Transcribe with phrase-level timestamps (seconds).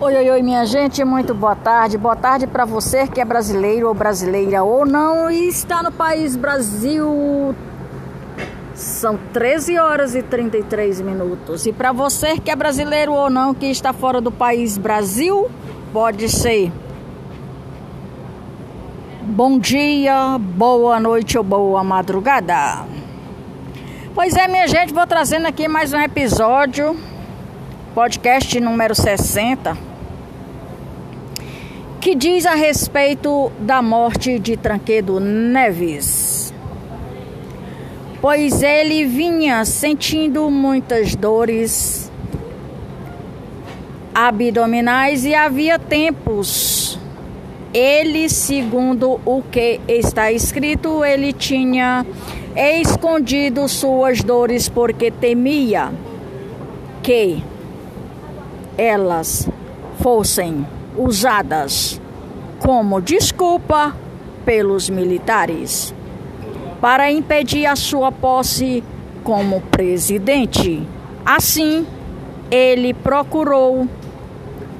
[0.00, 1.98] Oi, oi, oi, minha gente, muito boa tarde.
[1.98, 6.36] Boa tarde para você que é brasileiro ou brasileira ou não e está no país
[6.36, 7.52] Brasil.
[8.74, 11.66] São 13 horas e 33 minutos.
[11.66, 15.50] E para você que é brasileiro ou não que está fora do país Brasil,
[15.92, 16.70] pode ser
[19.22, 22.84] bom dia, boa noite ou boa madrugada.
[24.14, 26.96] Pois é, minha gente, vou trazendo aqui mais um episódio,
[27.96, 29.87] podcast número 60
[32.00, 36.54] que diz a respeito da morte de Tranquedo Neves.
[38.20, 42.10] Pois ele vinha sentindo muitas dores
[44.14, 46.98] abdominais e havia tempos.
[47.74, 52.06] Ele, segundo o que está escrito, ele tinha
[52.56, 55.92] escondido suas dores porque temia
[57.02, 57.42] que
[58.76, 59.48] elas
[60.00, 60.66] fossem
[60.98, 62.00] usadas
[62.58, 63.94] como desculpa
[64.44, 65.94] pelos militares
[66.80, 68.82] para impedir a sua posse
[69.22, 70.82] como presidente.
[71.24, 71.86] Assim,
[72.50, 73.88] ele procurou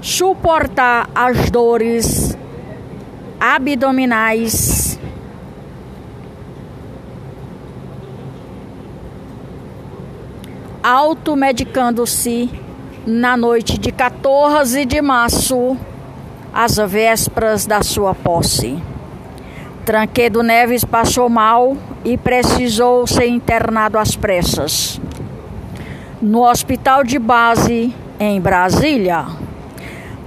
[0.00, 2.36] suportar as dores
[3.40, 4.98] abdominais
[10.82, 12.48] automedicando-se
[13.06, 15.76] na noite de 14 de março
[16.58, 18.76] às vésperas da sua posse.
[19.84, 25.00] Tranquedo Neves passou mal e precisou ser internado às pressas.
[26.20, 29.24] No hospital de base em Brasília,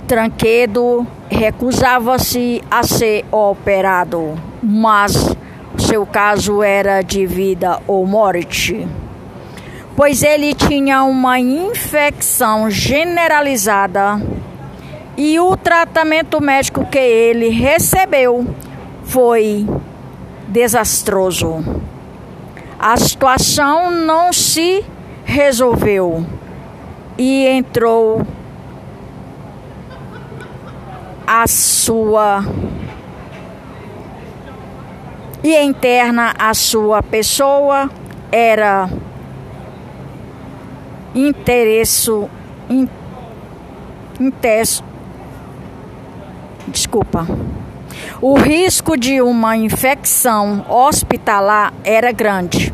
[0.07, 5.35] Tranquedo recusava-se a ser operado, mas
[5.77, 8.87] seu caso era de vida ou morte,
[9.97, 14.17] pois ele tinha uma infecção generalizada
[15.23, 18.43] e o tratamento médico que ele recebeu
[19.03, 19.67] foi
[20.47, 21.63] desastroso.
[22.79, 24.83] A situação não se
[25.23, 26.25] resolveu
[27.19, 28.25] e entrou
[31.27, 32.43] a sua
[35.43, 37.91] e interna a sua pessoa
[38.31, 38.89] era
[41.13, 42.09] interesse
[42.67, 42.89] in,
[46.67, 47.27] desculpa.
[48.21, 52.73] O risco de uma infecção hospitalar era grande.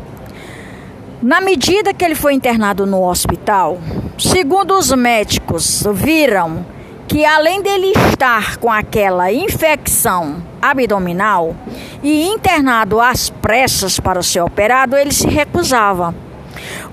[1.20, 3.78] Na medida que ele foi internado no hospital,
[4.18, 6.64] segundo os médicos, viram
[7.08, 11.56] que além dele estar com aquela infecção abdominal
[12.02, 16.14] e internado às pressas para ser operado, ele se recusava.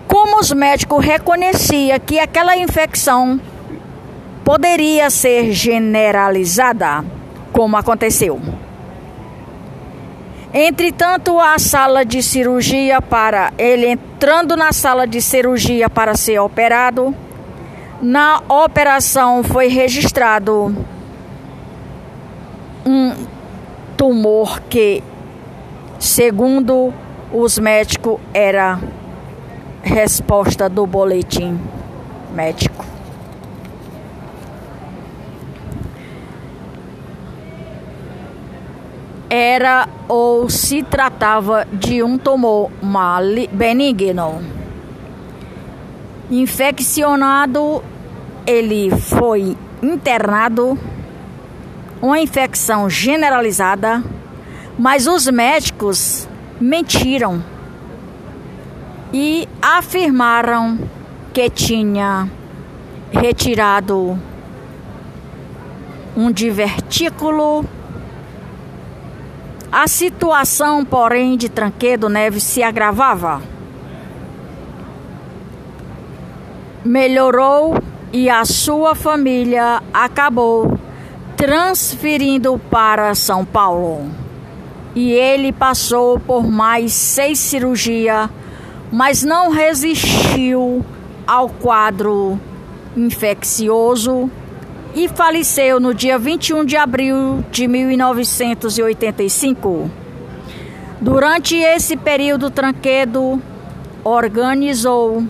[0.07, 3.39] Como os médicos reconheciam que aquela infecção
[4.45, 7.03] poderia ser generalizada,
[7.51, 8.39] como aconteceu.
[10.53, 17.13] Entretanto, a sala de cirurgia para ele entrando na sala de cirurgia para ser operado,
[18.01, 20.73] na operação foi registrado
[22.85, 23.13] um
[23.97, 25.03] tumor que,
[25.97, 26.93] segundo
[27.33, 28.79] os médicos, era
[29.81, 31.59] resposta do boletim
[32.33, 32.94] médico.
[39.35, 42.71] Era ou se tratava de um tumor
[43.51, 44.41] benigno.
[46.31, 47.83] Infeccionado,
[48.47, 50.79] ele foi internado,
[52.01, 54.01] uma infecção generalizada,
[54.79, 56.29] mas os médicos
[56.59, 57.43] mentiram
[59.11, 60.79] e afirmaram
[61.33, 62.29] que tinha
[63.11, 64.17] retirado
[66.15, 67.65] um divertículo
[69.75, 73.41] a situação, porém, de Tranquedo Neves se agravava.
[76.81, 77.77] Melhorou
[78.13, 80.79] e a sua família acabou
[81.35, 84.09] transferindo para São Paulo.
[84.95, 88.29] E ele passou por mais seis cirurgias,
[88.89, 90.85] mas não resistiu
[91.27, 92.39] ao quadro
[92.95, 94.31] infeccioso
[94.95, 99.91] e faleceu no dia 21 de abril de 1985.
[101.01, 103.41] Durante esse período, Tranquedo
[104.03, 105.23] organizou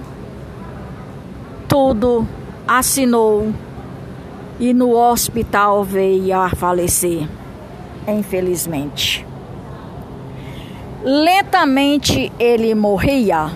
[1.68, 2.26] tudo,
[2.68, 3.52] assinou
[4.60, 7.28] e no hospital veio a falecer,
[8.08, 9.26] infelizmente.
[11.04, 13.52] Lentamente ele morria.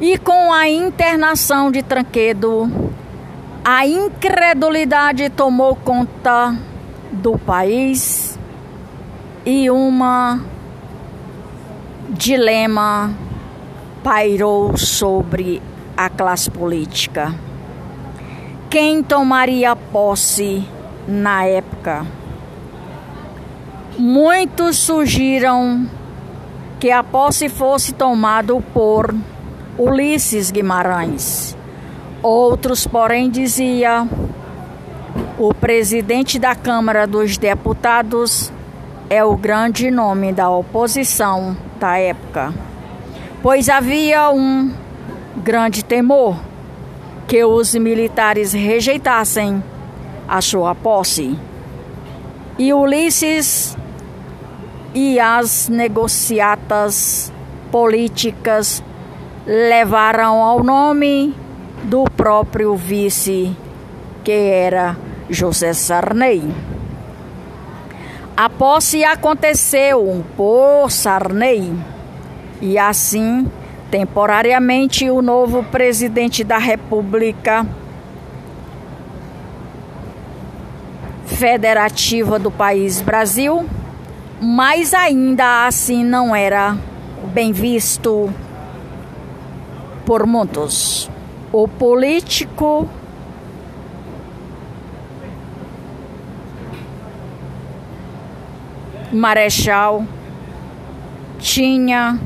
[0.00, 2.93] E com a internação de Tranquedo,
[3.66, 6.54] A incredulidade tomou conta
[7.10, 8.38] do país
[9.42, 10.38] e uma
[12.10, 13.10] dilema
[14.02, 15.62] pairou sobre
[15.96, 17.34] a classe política.
[18.68, 20.62] Quem tomaria posse
[21.08, 22.06] na época?
[23.96, 25.88] Muitos surgiram
[26.78, 29.14] que a posse fosse tomada por
[29.78, 31.56] Ulisses Guimarães.
[32.24, 34.08] Outros, porém, dizia
[35.38, 38.50] o presidente da Câmara dos Deputados
[39.10, 42.54] é o grande nome da oposição da época,
[43.42, 44.72] pois havia um
[45.36, 46.38] grande temor
[47.28, 49.62] que os militares rejeitassem
[50.26, 51.38] a sua posse.
[52.58, 53.76] E Ulisses
[54.94, 57.30] e as negociatas
[57.70, 58.82] políticas
[59.46, 61.43] levaram ao nome
[61.84, 63.56] do próprio vice,
[64.22, 64.96] que era
[65.30, 66.42] José Sarney.
[68.36, 71.72] A posse aconteceu por Sarney
[72.60, 73.46] e assim,
[73.90, 77.66] temporariamente, o novo presidente da República
[81.26, 83.66] Federativa do país Brasil
[84.40, 86.76] mas ainda assim não era
[87.32, 88.30] bem visto
[90.04, 91.10] por muitos.
[91.56, 92.88] O político
[99.12, 100.04] Marechal
[101.38, 102.18] tinha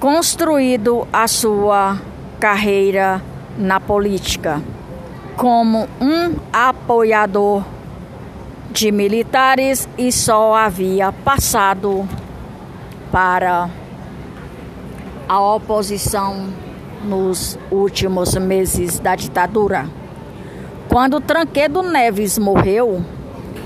[0.00, 2.00] construído a sua
[2.40, 3.22] carreira
[3.56, 4.60] na política
[5.36, 7.64] como um apoiador
[8.72, 12.08] de militares e só havia passado
[13.12, 13.70] para
[15.28, 16.71] a oposição
[17.04, 19.88] nos últimos meses da ditadura.
[20.88, 23.02] Quando Tranquedo Neves morreu,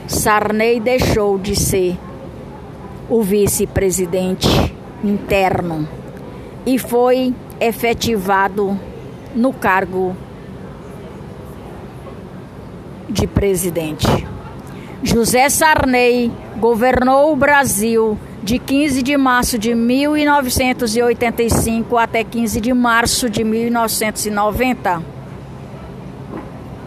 [0.07, 1.99] Sarney deixou de ser
[3.09, 4.49] o vice-presidente
[5.03, 5.89] interno
[6.65, 8.79] e foi efetivado
[9.35, 10.17] no cargo
[13.09, 14.07] de presidente.
[15.03, 23.29] José Sarney governou o Brasil de 15 de março de 1985 até 15 de março
[23.29, 25.03] de 1990.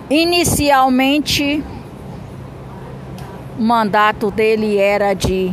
[0.09, 1.61] Inicialmente,
[3.59, 5.51] o mandato dele era de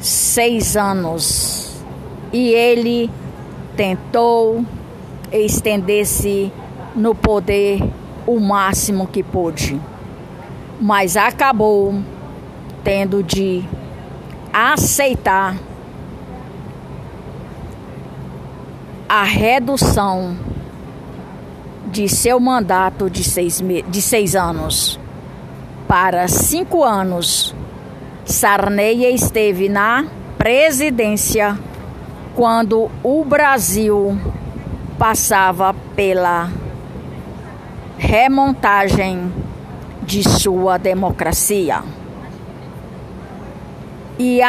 [0.00, 1.76] seis anos
[2.32, 3.10] e ele
[3.76, 4.64] tentou
[5.30, 6.50] estender-se
[6.96, 7.82] no poder
[8.26, 9.78] o máximo que pôde
[10.80, 11.94] mas acabou
[12.82, 13.62] tendo de
[14.52, 15.56] aceitar
[19.08, 20.36] a redução
[21.86, 24.98] de seu mandato de seis, de seis anos
[25.86, 27.54] para cinco anos.
[28.24, 30.06] Sarney esteve na
[30.38, 31.58] presidência
[32.34, 34.18] quando o Brasil
[34.98, 36.50] passava pela
[37.98, 39.30] remontagem
[40.02, 41.82] de sua democracia.
[44.24, 44.40] E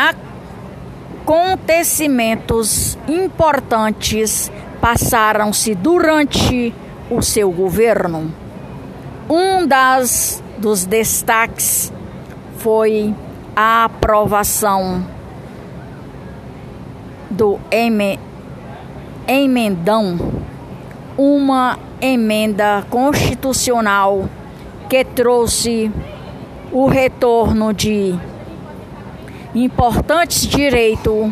[1.25, 6.71] acontecimentos importantes passaram-se durante
[7.09, 8.31] o seu governo.
[9.27, 11.92] Um das, dos destaques
[12.57, 13.15] foi
[13.56, 15.03] a aprovação
[17.31, 17.59] do
[19.27, 20.19] emendão,
[21.18, 24.30] uma emenda constitucional
[24.87, 25.92] que trouxe
[26.71, 28.15] o retorno de
[29.54, 31.31] importantes direitos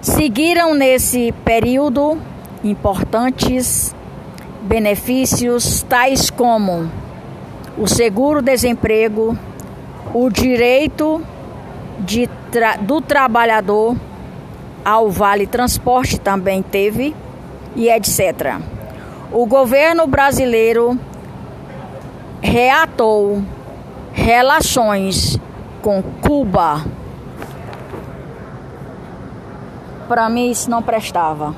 [0.00, 2.18] Seguiram nesse período
[2.64, 3.94] importantes
[4.62, 6.90] benefícios tais como
[7.76, 9.36] o seguro-desemprego,
[10.12, 11.22] o direito
[12.00, 13.96] de tra do trabalhador
[14.84, 17.14] ao vale transporte também teve
[17.76, 18.58] e etc.
[19.30, 20.98] O governo brasileiro
[22.40, 23.42] reatou
[24.12, 25.38] relações
[25.82, 26.84] com Cuba.
[30.08, 31.54] Para mim isso não prestava.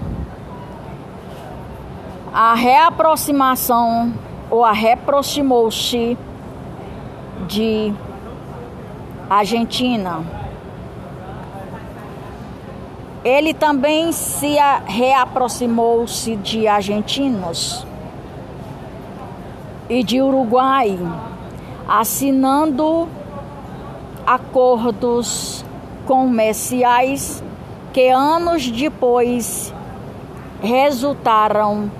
[2.32, 4.12] A reaproximação
[4.50, 6.18] ou a reaproximou-se
[7.46, 7.92] de
[9.30, 10.20] Argentina.
[13.24, 17.86] Ele também se reaproximou-se de argentinos
[19.92, 20.98] e de Uruguai,
[21.86, 23.06] assinando
[24.26, 25.62] acordos
[26.06, 27.44] comerciais
[27.92, 29.70] que anos depois
[30.62, 31.90] resultaram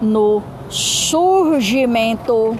[0.00, 2.56] no surgimento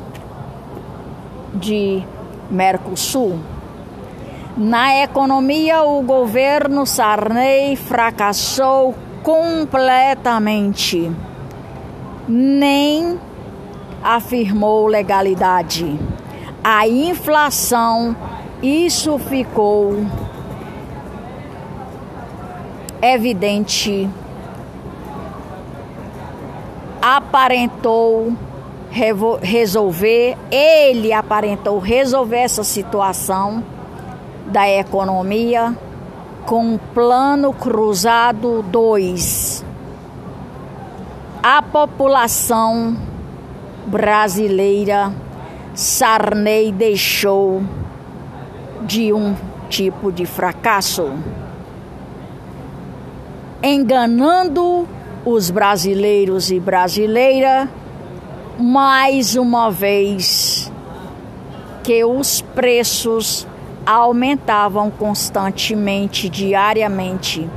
[1.55, 2.03] de
[2.51, 3.39] Mercosul.
[4.55, 11.11] Na economia, o governo Sarney fracassou completamente.
[12.29, 13.19] Nem
[14.05, 15.99] afirmou legalidade.
[16.63, 18.15] A inflação,
[18.63, 20.05] isso ficou
[23.01, 24.09] evidente.
[27.01, 28.35] Aparentou
[29.43, 33.65] resolver, ele aparentou resolver essa situação
[34.47, 35.77] da economia
[36.47, 39.65] com o Plano Cruzado 2.
[41.43, 42.97] A população
[43.87, 45.13] brasileira,
[45.75, 47.63] Sarney deixou
[48.83, 49.35] de um
[49.69, 51.13] tipo de fracasso,
[53.63, 54.87] enganando
[55.25, 57.69] os brasileiros e brasileira
[58.59, 60.71] mais uma vez
[61.83, 63.47] que os preços
[63.85, 67.49] aumentavam constantemente, diariamente,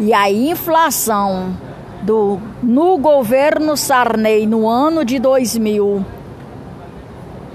[0.00, 1.56] e a inflação
[2.02, 6.04] do, no governo Sarney no ano de 2000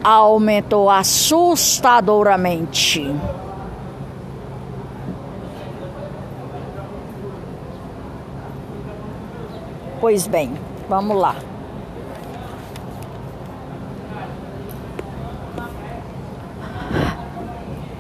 [0.04, 3.16] aumentou assustadoramente.
[10.02, 10.52] Pois bem,
[10.90, 11.38] vamos lá.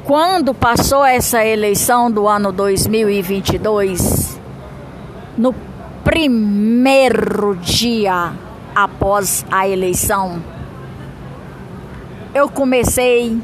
[0.04, 4.38] Quando passou essa eleição do ano 2022,
[5.38, 5.56] no
[6.04, 8.34] primeiro dia
[8.76, 10.42] após a eleição,
[12.34, 13.40] eu comecei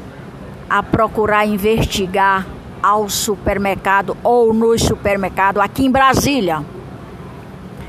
[0.68, 2.46] a procurar investigar
[2.82, 6.64] ao supermercado ou no supermercado aqui em Brasília.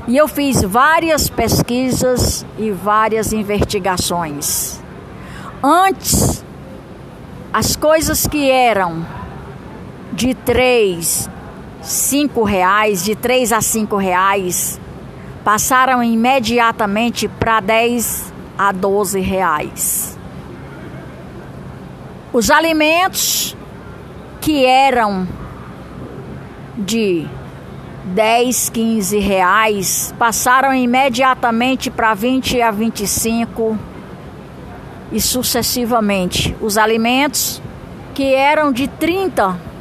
[0.06, 4.82] E eu fiz várias pesquisas e várias investigações.
[5.62, 6.44] Antes,
[7.52, 9.06] as coisas que eram
[10.12, 11.30] de três
[11.82, 14.80] cinco reais, de três a cinco reais,
[15.44, 20.18] passaram imediatamente para 10 a 12 reais.
[22.32, 23.56] Os alimentos
[24.40, 25.26] que eram
[26.76, 27.26] de
[28.04, 33.78] 10, 15 reais passaram imediatamente para 20 a 25
[35.12, 36.56] e sucessivamente.
[36.60, 37.60] Os alimentos
[38.14, 39.71] que eram de 30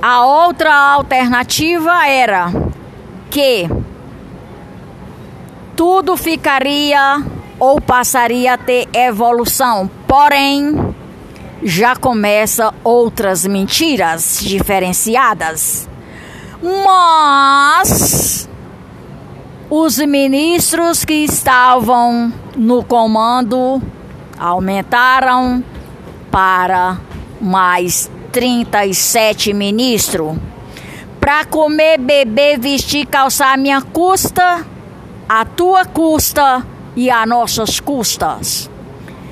[0.00, 2.52] A outra alternativa era
[3.28, 3.68] que
[5.74, 7.22] tudo ficaria
[7.58, 9.90] ou passaria a ter evolução.
[10.06, 10.94] Porém,
[11.62, 15.87] já começa outras mentiras diferenciadas.
[16.62, 18.48] Mas
[19.70, 23.80] os ministros que estavam no comando
[24.38, 25.62] aumentaram
[26.30, 26.98] para
[27.40, 30.36] mais 37 ministros.
[31.20, 34.66] Para comer, beber, vestir, calçar a minha custa,
[35.28, 38.70] a tua custa e a nossas custas.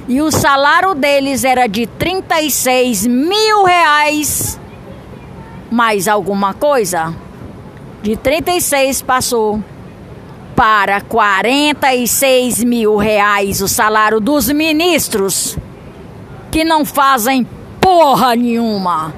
[0.07, 4.61] E o salário deles era de 36 mil reais
[5.77, 7.15] mais alguma coisa.
[8.03, 9.63] De 36 passou
[10.57, 15.59] para 46 mil reais o salário dos ministros
[16.51, 17.47] que não fazem
[17.79, 19.13] porra nenhuma.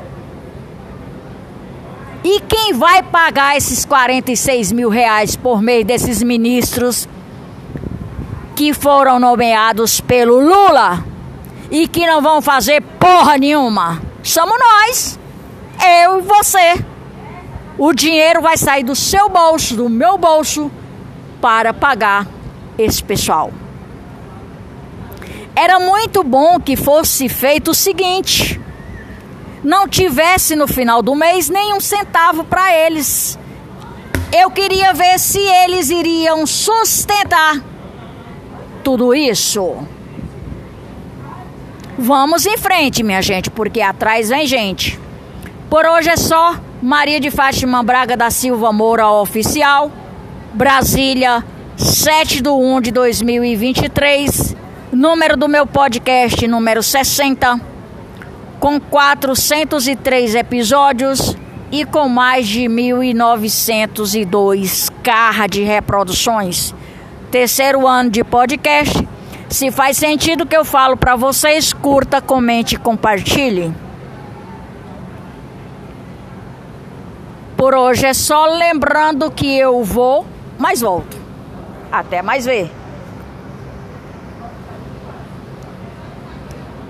[2.25, 7.09] E quem vai pagar esses 46 mil reais por mês desses ministros
[8.57, 11.05] que foram nomeados pelo Lula
[11.71, 14.03] e que não vão fazer porra nenhuma.
[14.25, 15.18] Somos nós,
[15.85, 16.85] eu e você.
[17.79, 20.71] O dinheiro vai sair do seu bolso, do meu bolso,
[21.41, 22.27] para pagar
[22.77, 23.53] esse pessoal.
[25.55, 28.61] Era muito bom que fosse feito o seguinte:
[29.63, 33.39] não tivesse no final do mês nenhum centavo para eles.
[34.33, 37.63] Eu queria ver se eles iriam sustentar
[38.85, 39.77] tudo isso.
[41.99, 44.99] Vamos em frente, minha gente, porque atrás vem gente.
[45.69, 46.57] Por hoje é só.
[46.81, 49.93] Maria de Fátima Braga da Silva Moura Oficial.
[50.55, 51.45] Brasília,
[51.77, 54.57] 7 de 1 de 2023.
[54.93, 57.61] Número do meu podcast, número 60.
[58.59, 61.37] Com 403 episódios
[61.71, 66.75] e com mais de 1.902 carras de reproduções
[67.31, 69.07] terceiro ano de podcast.
[69.49, 73.73] Se faz sentido o que eu falo para vocês, curta, comente e compartilhe.
[77.59, 80.25] Por hoje é só lembrando que eu vou,
[80.57, 81.17] mas volto.
[81.91, 82.71] Até mais ver.